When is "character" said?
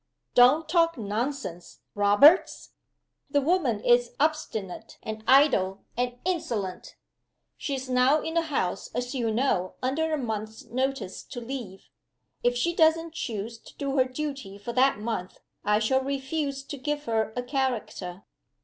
17.43-18.23